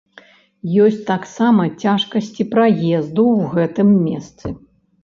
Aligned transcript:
Ёсць 0.85 0.97
таксама 1.09 1.67
цяжкасці 1.83 2.49
праезду 2.55 3.21
ў 3.37 3.41
гэтым 3.55 3.89
месцы. 4.09 4.47